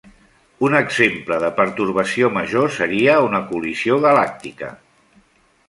Un 0.67 0.77
exemple 0.79 1.37
de 1.43 1.51
pertorbació 1.59 2.31
major 2.39 2.73
seria 2.79 3.21
una 3.29 3.45
col·lisió 3.53 4.01
galàctica. 4.07 4.75